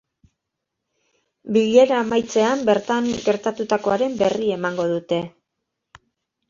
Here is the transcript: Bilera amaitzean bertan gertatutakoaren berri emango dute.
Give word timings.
Bilera 1.57 1.99
amaitzean 2.05 2.65
bertan 2.71 3.11
gertatutakoaren 3.29 4.19
berri 4.25 4.53
emango 4.59 4.89
dute. 4.97 5.23